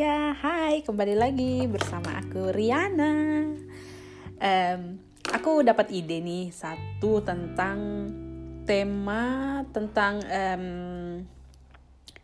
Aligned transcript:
Ya, 0.00 0.32
hai, 0.32 0.80
kembali 0.80 1.12
lagi 1.12 1.68
bersama 1.68 2.16
aku 2.16 2.56
Riana. 2.56 3.52
Um, 4.40 4.96
aku 5.28 5.60
dapat 5.60 5.92
ide 5.92 6.24
nih 6.24 6.48
satu 6.48 7.20
tentang 7.20 8.08
tema 8.64 9.60
tentang 9.76 10.24
um, 10.24 11.20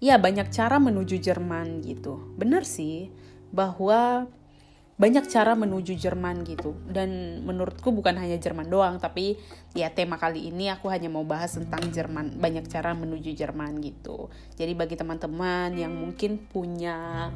ya 0.01 0.17
banyak 0.17 0.49
cara 0.49 0.81
menuju 0.81 1.21
Jerman 1.21 1.85
gitu. 1.85 2.17
Bener 2.41 2.65
sih 2.65 3.13
bahwa 3.53 4.25
banyak 4.97 5.29
cara 5.29 5.53
menuju 5.53 6.01
Jerman 6.01 6.49
gitu 6.49 6.73
dan 6.89 7.45
menurutku 7.45 7.93
bukan 7.93 8.17
hanya 8.17 8.41
Jerman 8.41 8.73
doang 8.73 8.97
tapi 8.97 9.37
ya 9.77 9.93
tema 9.93 10.17
kali 10.17 10.49
ini 10.49 10.73
aku 10.73 10.89
hanya 10.89 11.13
mau 11.13 11.29
bahas 11.29 11.53
tentang 11.61 11.93
Jerman 11.93 12.41
banyak 12.41 12.65
cara 12.73 12.97
menuju 12.97 13.37
Jerman 13.37 13.85
gitu 13.85 14.33
jadi 14.57 14.73
bagi 14.73 14.97
teman-teman 14.97 15.77
yang 15.77 15.93
mungkin 15.93 16.41
punya 16.41 17.29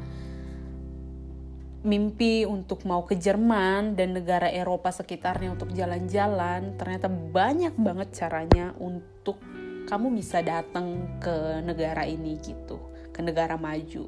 mimpi 1.81 2.45
untuk 2.45 2.85
mau 2.85 3.01
ke 3.09 3.17
Jerman 3.17 3.97
dan 3.97 4.13
negara 4.13 4.45
Eropa 4.53 4.93
sekitarnya 4.93 5.57
untuk 5.57 5.73
jalan-jalan 5.73 6.77
ternyata 6.77 7.09
banyak 7.09 7.73
banget 7.73 8.13
caranya 8.13 8.77
untuk 8.77 9.41
kamu 9.89 10.13
bisa 10.13 10.45
datang 10.45 11.17
ke 11.17 11.65
negara 11.65 12.05
ini 12.05 12.37
gitu 12.37 12.77
ke 13.09 13.19
negara 13.25 13.57
maju. 13.57 14.07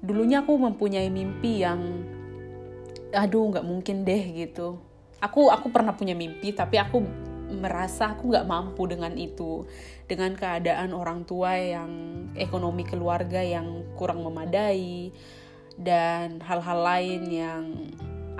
Dulunya 0.00 0.40
aku 0.40 0.56
mempunyai 0.56 1.12
mimpi 1.12 1.60
yang 1.60 1.80
aduh 3.12 3.52
nggak 3.52 3.66
mungkin 3.68 4.08
deh 4.08 4.24
gitu. 4.32 4.80
Aku 5.20 5.52
aku 5.52 5.68
pernah 5.68 5.92
punya 5.92 6.16
mimpi 6.16 6.56
tapi 6.56 6.80
aku 6.80 7.04
merasa 7.46 8.16
aku 8.16 8.32
nggak 8.32 8.48
mampu 8.48 8.90
dengan 8.90 9.14
itu 9.14 9.68
dengan 10.10 10.34
keadaan 10.34 10.90
orang 10.90 11.22
tua 11.22 11.54
yang 11.54 11.90
ekonomi 12.34 12.82
keluarga 12.82 13.38
yang 13.38 13.86
kurang 13.94 14.24
memadai 14.26 15.14
dan 15.76 16.40
hal-hal 16.40 16.78
lain 16.80 17.22
yang 17.28 17.64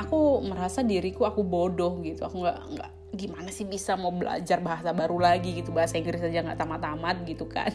aku 0.00 0.44
merasa 0.44 0.80
diriku 0.80 1.28
aku 1.28 1.44
bodoh 1.44 2.00
gitu. 2.00 2.24
Aku 2.24 2.40
nggak 2.44 2.58
nggak 2.76 2.90
gimana 3.16 3.48
sih 3.48 3.64
bisa 3.64 3.96
mau 3.96 4.12
belajar 4.12 4.60
bahasa 4.60 4.92
baru 4.92 5.20
lagi 5.20 5.60
gitu? 5.60 5.72
Bahasa 5.72 6.00
Inggris 6.00 6.24
aja 6.24 6.44
nggak 6.44 6.60
tamat-tamat 6.60 7.16
gitu 7.28 7.48
kan. 7.48 7.72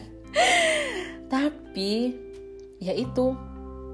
Tapi 1.32 2.14
ya 2.82 2.94
itu 2.94 3.34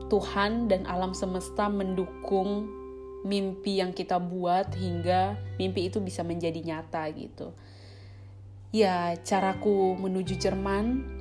Tuhan 0.08 0.72
dan 0.72 0.88
alam 0.88 1.12
semesta 1.12 1.68
mendukung 1.68 2.68
mimpi 3.28 3.82
yang 3.82 3.92
kita 3.92 4.16
buat 4.16 4.72
hingga 4.72 5.36
mimpi 5.60 5.92
itu 5.92 6.00
bisa 6.00 6.24
menjadi 6.24 6.64
nyata 6.64 7.04
gitu. 7.12 7.52
Ya, 8.68 9.16
caraku 9.24 9.96
menuju 9.96 10.36
Jerman 10.36 11.17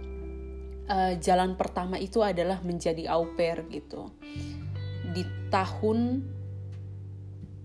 uh, 0.90 1.14
jalan 1.20 1.56
pertama 1.60 2.00
itu 2.00 2.24
adalah 2.24 2.60
menjadi 2.64 3.12
au 3.12 3.32
pair 3.36 3.64
gitu. 3.70 4.12
Di 5.14 5.24
tahun 5.52 6.24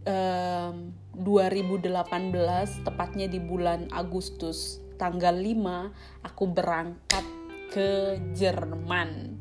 um, 0.07 0.77
2018 1.13 2.87
tepatnya 2.87 3.27
di 3.29 3.39
bulan 3.39 3.91
Agustus 3.93 4.81
tanggal 4.97 5.35
5 5.35 6.25
aku 6.25 6.45
berangkat 6.49 7.25
ke 7.73 8.21
Jerman 8.37 9.41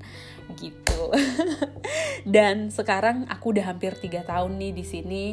gitu 0.59 1.11
dan 2.35 2.71
sekarang 2.71 3.23
aku 3.31 3.55
udah 3.55 3.71
hampir 3.71 3.95
tiga 3.99 4.23
tahun 4.27 4.59
nih 4.59 4.71
di 4.75 4.83
sini 4.83 5.25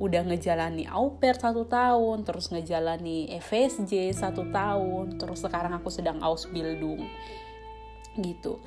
udah 0.00 0.24
ngejalani 0.24 0.88
au 0.88 1.20
pair 1.20 1.36
satu 1.36 1.68
tahun 1.68 2.24
terus 2.24 2.48
ngejalani 2.48 3.28
FSJ 3.38 4.16
satu 4.16 4.48
tahun 4.48 5.20
terus 5.20 5.44
sekarang 5.44 5.76
aku 5.76 5.92
sedang 5.92 6.24
Ausbildung 6.24 7.04
gitu. 8.18 8.60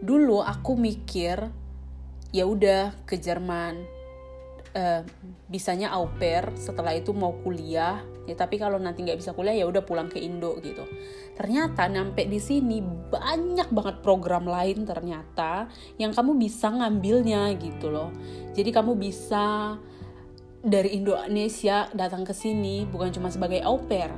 Dulu 0.00 0.40
aku 0.40 0.74
mikir 0.74 1.50
ya 2.30 2.44
udah 2.46 2.94
ke 3.06 3.18
Jerman. 3.20 4.00
Uh, 4.70 5.02
bisanya 5.50 5.90
au 5.98 6.06
pair 6.14 6.46
setelah 6.54 6.94
itu 6.94 7.10
mau 7.10 7.34
kuliah. 7.42 8.06
Ya 8.30 8.38
tapi 8.38 8.54
kalau 8.54 8.78
nanti 8.78 9.02
nggak 9.02 9.18
bisa 9.18 9.34
kuliah 9.34 9.58
ya 9.58 9.66
udah 9.66 9.82
pulang 9.82 10.06
ke 10.06 10.22
Indo 10.22 10.54
gitu. 10.62 10.86
Ternyata 11.34 11.90
nyampe 11.90 12.22
di 12.30 12.38
sini 12.38 12.78
banyak 12.84 13.66
banget 13.74 13.96
program 13.98 14.46
lain 14.46 14.86
ternyata 14.86 15.66
yang 15.98 16.14
kamu 16.14 16.38
bisa 16.38 16.70
ngambilnya 16.70 17.50
gitu 17.58 17.90
loh. 17.90 18.14
Jadi 18.54 18.70
kamu 18.70 18.94
bisa 18.94 19.74
dari 20.60 20.92
Indonesia 20.92 21.88
datang 21.96 22.22
ke 22.22 22.36
sini 22.36 22.84
bukan 22.84 23.08
cuma 23.10 23.32
sebagai 23.32 23.64
au 23.64 23.80
pair 23.80 24.12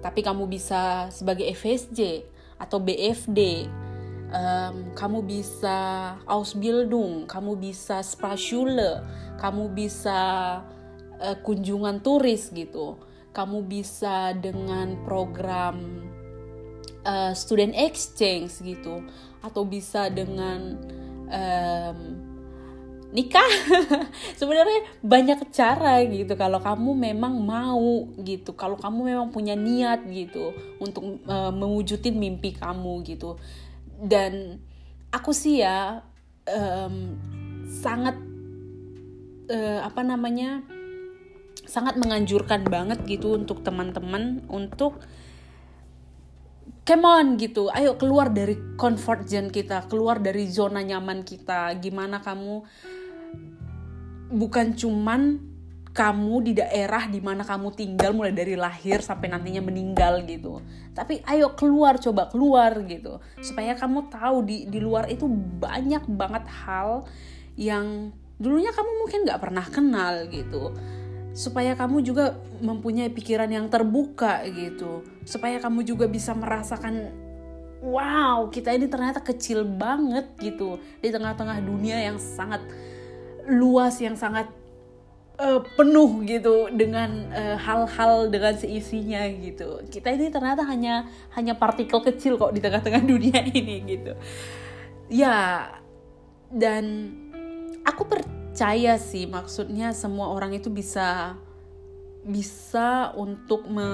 tapi 0.00 0.24
kamu 0.24 0.48
bisa 0.48 1.12
sebagai 1.12 1.44
FSJ 1.52 2.24
atau 2.56 2.80
BFD 2.80 3.68
um, 4.30 4.94
kamu 4.94 5.18
bisa 5.26 5.78
Ausbildung 6.24 7.26
kamu 7.26 7.58
bisa 7.58 8.02
Spaschule 8.02 9.02
kamu 9.40 9.72
bisa 9.72 10.20
uh, 11.20 11.36
kunjungan 11.40 12.04
turis 12.04 12.52
gitu. 12.52 13.00
Kamu 13.30 13.64
bisa 13.64 14.34
dengan 14.36 15.00
program 15.06 16.04
uh, 17.08 17.32
student 17.32 17.72
exchange 17.72 18.60
gitu. 18.60 19.04
Atau 19.40 19.64
bisa 19.64 20.12
dengan 20.12 20.76
um, 21.30 21.98
nikah. 23.16 23.52
Sebenarnya 24.40 25.00
banyak 25.00 25.40
cara 25.56 26.04
gitu. 26.04 26.36
Kalau 26.36 26.58
kamu 26.58 26.90
memang 27.12 27.40
mau 27.40 28.04
gitu 28.20 28.52
kalau 28.52 28.76
kamu 28.76 29.14
memang 29.14 29.28
punya 29.32 29.54
niat 29.54 30.04
gitu 30.04 30.52
untuk 30.76 31.22
uh, 31.24 31.48
mewujudin 31.48 32.12
mimpi 32.12 32.52
kamu 32.52 33.00
gitu 33.08 33.40
dan 34.00 34.58
aku 35.12 35.30
sih 35.36 35.60
ya 35.60 36.00
um, 36.48 37.14
sangat 37.68 38.16
uh, 39.52 39.80
apa 39.84 40.00
namanya 40.00 40.64
sangat 41.68 42.00
menganjurkan 42.00 42.66
banget 42.66 43.04
gitu 43.06 43.36
untuk 43.36 43.62
teman-teman 43.62 44.42
untuk 44.50 44.98
come 46.88 47.06
on 47.06 47.26
gitu. 47.38 47.70
Ayo 47.70 47.94
keluar 47.94 48.32
dari 48.32 48.58
comfort 48.74 49.28
zone 49.28 49.52
kita 49.52 49.86
keluar 49.86 50.18
dari 50.18 50.50
zona 50.50 50.82
nyaman 50.82 51.22
kita. 51.22 51.76
Gimana 51.78 52.18
kamu 52.24 52.66
bukan 54.30 54.74
cuman 54.74 55.49
kamu 55.90 56.34
di 56.46 56.52
daerah 56.54 57.10
di 57.10 57.18
mana 57.18 57.42
kamu 57.42 57.74
tinggal 57.74 58.14
mulai 58.14 58.30
dari 58.30 58.54
lahir 58.54 59.02
sampai 59.02 59.26
nantinya 59.26 59.58
meninggal 59.58 60.22
gitu. 60.22 60.62
Tapi 60.94 61.18
ayo 61.26 61.58
keluar 61.58 61.98
coba 61.98 62.30
keluar 62.30 62.78
gitu. 62.86 63.18
Supaya 63.42 63.74
kamu 63.74 64.06
tahu 64.06 64.46
di 64.46 64.70
di 64.70 64.78
luar 64.78 65.10
itu 65.10 65.26
banyak 65.58 66.06
banget 66.14 66.46
hal 66.62 67.10
yang 67.58 68.14
dulunya 68.38 68.70
kamu 68.70 68.90
mungkin 69.02 69.20
nggak 69.26 69.40
pernah 69.42 69.66
kenal 69.66 70.14
gitu. 70.30 70.70
Supaya 71.34 71.74
kamu 71.74 72.06
juga 72.06 72.38
mempunyai 72.62 73.10
pikiran 73.10 73.50
yang 73.50 73.66
terbuka 73.66 74.46
gitu. 74.46 75.02
Supaya 75.26 75.58
kamu 75.58 75.82
juga 75.82 76.06
bisa 76.06 76.38
merasakan 76.38 77.10
wow 77.82 78.46
kita 78.52 78.70
ini 78.70 78.86
ternyata 78.86 79.18
kecil 79.18 79.66
banget 79.66 80.38
gitu. 80.38 80.78
Di 81.02 81.10
tengah-tengah 81.10 81.58
dunia 81.66 81.98
yang 81.98 82.22
sangat 82.22 82.62
luas 83.50 83.98
yang 83.98 84.14
sangat 84.14 84.59
uh, 85.40 85.60
penuh 85.74 86.20
gitu 86.28 86.68
dengan 86.68 87.32
eh, 87.32 87.56
hal-hal 87.56 88.28
uh, 88.28 88.30
dengan 88.30 88.52
seisinya 88.52 89.24
gitu 89.32 89.80
kita 89.88 90.12
ini 90.12 90.28
ternyata 90.28 90.60
hanya 90.68 91.08
hanya 91.32 91.56
partikel 91.56 92.04
kecil 92.04 92.36
kok 92.36 92.52
di 92.52 92.60
tengah-tengah 92.60 93.00
dunia 93.00 93.40
ini 93.56 93.76
gitu 93.88 94.12
ya 95.08 95.72
dan 96.52 97.16
aku 97.88 98.04
per 98.04 98.20
percaya 98.50 98.98
sih 98.98 99.30
maksudnya 99.30 99.94
semua 99.94 100.34
orang 100.34 100.58
itu 100.58 100.68
bisa 100.74 101.38
bisa 102.20 103.14
untuk 103.16 103.64
me 103.70 103.88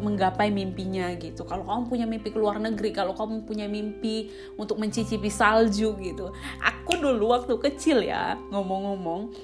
menggapai 0.00 0.48
mimpinya 0.48 1.10
gitu. 1.18 1.44
Kalau 1.44 1.66
kamu 1.66 1.82
punya 1.84 2.06
mimpi 2.08 2.32
ke 2.32 2.38
luar 2.40 2.56
negeri, 2.56 2.94
kalau 2.94 3.12
kamu 3.12 3.44
punya 3.44 3.68
mimpi 3.68 4.32
untuk 4.56 4.80
mencicipi 4.80 5.28
salju 5.28 5.98
gitu. 6.00 6.32
Aku 6.62 6.96
dulu 6.96 7.34
waktu 7.34 7.60
kecil 7.60 8.06
ya, 8.06 8.40
ngomong-ngomong 8.54 9.36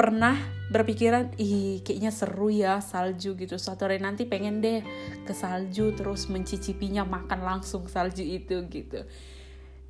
pernah 0.00 0.32
berpikiran, 0.72 1.36
ih 1.36 1.84
kayaknya 1.84 2.08
seru 2.08 2.48
ya 2.48 2.80
salju 2.80 3.36
gitu. 3.36 3.60
Suatu 3.60 3.84
hari 3.84 4.00
nanti 4.00 4.24
pengen 4.24 4.64
deh 4.64 4.80
ke 5.28 5.36
salju 5.36 5.92
terus 5.92 6.24
mencicipinya 6.32 7.04
makan 7.04 7.44
langsung 7.44 7.84
salju 7.84 8.24
itu 8.24 8.64
gitu. 8.72 9.04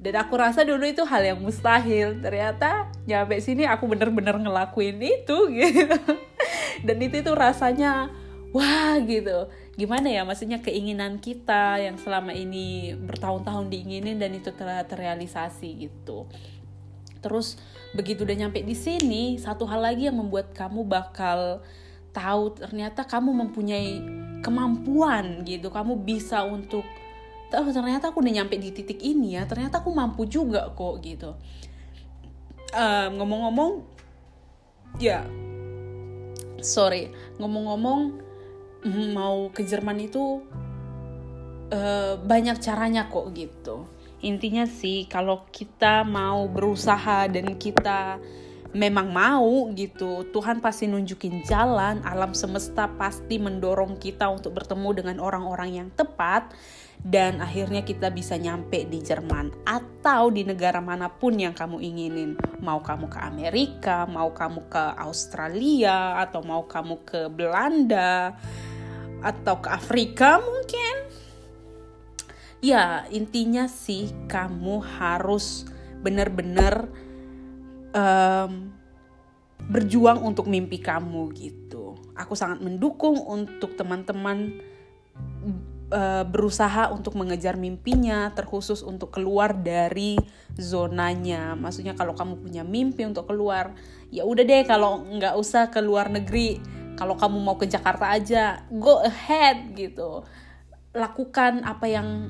Dan 0.03 0.19
aku 0.19 0.35
rasa 0.35 0.67
dulu 0.67 0.83
itu 0.83 1.07
hal 1.07 1.23
yang 1.23 1.39
mustahil. 1.39 2.19
Ternyata 2.19 2.91
nyampe 3.07 3.39
sini 3.39 3.71
aku 3.71 3.87
bener-bener 3.87 4.35
ngelakuin 4.35 4.99
itu 4.99 5.39
gitu. 5.63 5.95
Dan 6.83 6.99
itu 6.99 7.23
tuh 7.23 7.39
rasanya 7.39 8.11
wah 8.51 8.99
gitu. 9.07 9.47
Gimana 9.79 10.11
ya 10.11 10.27
maksudnya 10.27 10.59
keinginan 10.59 11.23
kita 11.23 11.79
yang 11.79 11.95
selama 12.03 12.35
ini 12.35 12.99
bertahun-tahun 12.99 13.71
diinginin 13.71 14.19
dan 14.19 14.35
itu 14.35 14.51
telah 14.59 14.83
terrealisasi 14.91 15.87
gitu. 15.87 16.27
Terus 17.23 17.61
begitu 17.91 18.23
udah 18.23 18.47
nyampe 18.47 18.63
di 18.63 18.75
sini 18.79 19.35
satu 19.39 19.67
hal 19.67 19.83
lagi 19.83 20.07
yang 20.07 20.19
membuat 20.19 20.55
kamu 20.55 20.87
bakal 20.87 21.59
tahu 22.15 22.55
ternyata 22.55 23.07
kamu 23.07 23.35
mempunyai 23.47 23.99
kemampuan 24.43 25.43
gitu. 25.47 25.71
Kamu 25.71 26.03
bisa 26.03 26.47
untuk 26.47 26.87
oh 27.51 27.69
ternyata 27.75 28.15
aku 28.15 28.23
udah 28.23 28.43
nyampe 28.43 28.55
di 28.59 28.71
titik 28.71 29.03
ini 29.03 29.35
ya 29.35 29.43
ternyata 29.47 29.83
aku 29.83 29.91
mampu 29.91 30.27
juga 30.27 30.71
kok 30.71 31.03
gitu. 31.03 31.35
Ngomong 32.71 33.19
ngomong-ngomong 33.19 33.73
ya 35.03 35.27
sorry 36.63 37.11
ngomong-ngomong 37.39 38.23
mau 39.15 39.51
ke 39.51 39.67
Jerman 39.67 39.99
itu 40.03 40.43
uh, 41.75 42.15
banyak 42.21 42.59
caranya 42.63 43.11
kok 43.11 43.31
gitu 43.35 43.87
intinya 44.21 44.69
sih 44.69 45.09
kalau 45.09 45.49
kita 45.49 46.05
mau 46.05 46.45
berusaha 46.49 47.29
dan 47.29 47.57
kita 47.57 48.21
memang 48.71 49.11
mau 49.11 49.67
gitu 49.75 50.31
Tuhan 50.31 50.63
pasti 50.63 50.87
nunjukin 50.87 51.43
jalan 51.43 52.05
alam 52.07 52.37
semesta 52.37 52.87
pasti 52.87 53.43
mendorong 53.43 53.99
kita 53.99 54.31
untuk 54.31 54.63
bertemu 54.63 55.03
dengan 55.03 55.17
orang-orang 55.19 55.71
yang 55.83 55.89
tepat 55.91 56.55
dan 57.01 57.41
akhirnya 57.41 57.81
kita 57.81 58.13
bisa 58.13 58.37
nyampe 58.37 58.85
di 58.85 59.01
Jerman 59.01 59.65
atau 59.65 60.29
di 60.29 60.45
negara 60.45 60.85
mana 60.85 61.09
pun 61.09 61.33
yang 61.33 61.57
kamu 61.57 61.81
inginin. 61.81 62.37
Mau 62.61 62.85
kamu 62.85 63.09
ke 63.09 63.19
Amerika 63.19 64.05
mau 64.05 64.31
kamu 64.37 64.69
ke 64.69 64.85
Australia 65.01 66.21
atau 66.21 66.45
mau 66.45 66.69
kamu 66.69 66.95
ke 67.09 67.21
Belanda 67.33 68.37
atau 69.25 69.61
ke 69.61 69.69
Afrika 69.69 70.41
mungkin 70.41 71.10
ya 72.61 73.09
intinya 73.09 73.65
sih 73.67 74.13
kamu 74.29 74.85
harus 75.01 75.65
benar-benar 76.01 76.89
um, 77.93 78.73
berjuang 79.69 80.25
untuk 80.25 80.49
mimpi 80.49 80.81
kamu 80.81 81.33
gitu. 81.37 81.97
Aku 82.17 82.33
sangat 82.37 82.65
mendukung 82.65 83.17
untuk 83.21 83.77
teman-teman 83.77 84.61
uh, 85.93 86.25
berusaha 86.25 86.89
untuk 86.91 87.15
mengejar 87.19 87.61
mimpinya, 87.61 88.33
terkhusus 88.33 88.81
untuk 88.81 89.13
keluar 89.13 89.53
dari 89.53 90.17
zonanya. 90.57 91.55
Maksudnya 91.55 91.95
kalau 91.95 92.17
kamu 92.17 92.41
punya 92.41 92.63
mimpi 92.65 93.05
untuk 93.05 93.29
keluar, 93.29 93.77
ya 94.09 94.25
udah 94.25 94.45
deh 94.45 94.65
kalau 94.65 95.05
nggak 95.05 95.37
usah 95.37 95.69
ke 95.69 95.79
luar 95.85 96.09
negeri. 96.09 96.61
Kalau 96.97 97.17
kamu 97.17 97.39
mau 97.41 97.57
ke 97.57 97.65
Jakarta 97.65 98.13
aja, 98.13 98.61
go 98.69 99.01
ahead 99.01 99.73
gitu. 99.73 100.21
Lakukan 100.93 101.65
apa 101.65 101.87
yang 101.89 102.29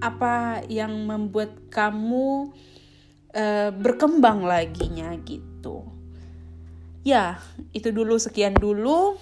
apa 0.00 0.64
yang 0.68 0.92
membuat 1.06 1.72
kamu 1.72 2.52
uh, 3.32 3.70
berkembang 3.72 4.44
laginya 4.44 5.12
gitu. 5.24 5.86
Ya, 7.06 7.38
itu 7.70 7.94
dulu 7.94 8.18
sekian 8.18 8.56
dulu 8.56 9.14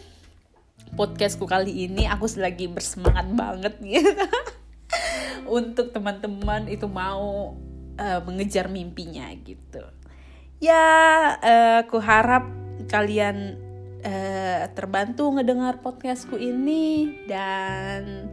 podcastku 0.96 1.44
kali 1.44 1.84
ini. 1.84 2.08
Aku 2.08 2.24
lagi 2.40 2.70
bersemangat 2.70 3.28
banget 3.34 3.74
gitu. 3.84 4.24
Untuk 5.58 5.92
teman-teman 5.92 6.64
itu 6.72 6.88
mau 6.88 7.52
uh, 8.00 8.20
mengejar 8.24 8.72
mimpinya 8.72 9.28
gitu. 9.44 9.84
Ya, 10.64 10.80
uh, 11.44 11.84
aku 11.84 12.00
harap 12.00 12.48
kalian 12.88 13.60
uh, 14.00 14.64
terbantu 14.72 15.28
ngedengar 15.36 15.84
podcastku 15.84 16.40
ini 16.40 17.20
dan 17.28 18.32